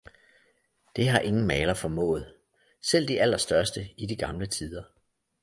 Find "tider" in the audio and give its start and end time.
4.47-4.83